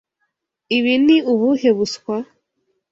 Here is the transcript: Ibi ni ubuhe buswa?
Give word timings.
Ibi 0.77 0.93
ni 1.05 1.17
ubuhe 1.31 1.69
buswa? 1.77 2.15